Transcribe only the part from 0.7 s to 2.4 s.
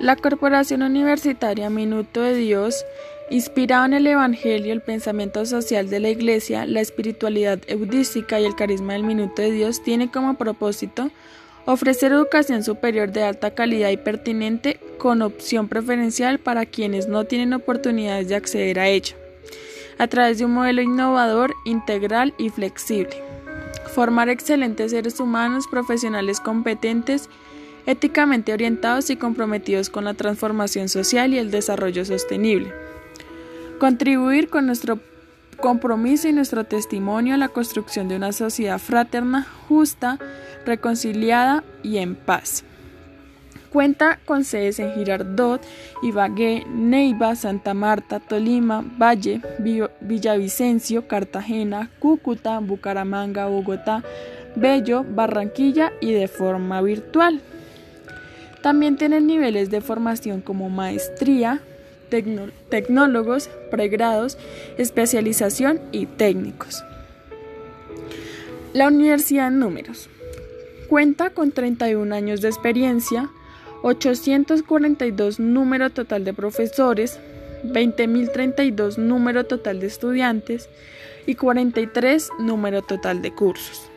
Universitaria Minuto de